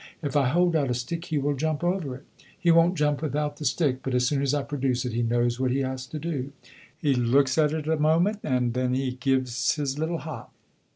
If 0.23 0.35
I 0.35 0.49
hold 0.49 0.75
out 0.75 0.89
a 0.89 0.95
stick 0.95 1.25
he 1.25 1.37
will 1.37 1.53
jump 1.55 1.83
over 1.83 2.15
it. 2.15 2.23
He 2.59 2.71
won't 2.71 2.97
jump 2.97 3.21
without 3.21 3.57
the 3.57 3.65
stick; 3.65 3.99
but 4.01 4.15
as 4.15 4.25
soon 4.25 4.41
as 4.41 4.51
I 4.55 4.63
produce 4.63 5.05
it 5.05 5.13
he 5.13 5.21
knows 5.21 5.59
what 5.59 5.69
he 5.69 5.81
has 5.81 6.07
to 6.07 6.17
do. 6.17 6.51
He 6.97 7.13
looks 7.13 7.55
at 7.59 7.71
it 7.71 7.87
a 7.87 7.97
moment 7.97 8.39
and 8.41 8.73
then 8.73 8.95
he 8.95 9.11
gives 9.11 9.75
his 9.75 9.99
little 9.99 10.17
hop. 10.17 10.51